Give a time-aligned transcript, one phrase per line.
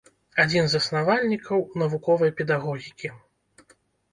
[0.43, 3.13] Адзін з заснавальнікаў навуковай педагогікі.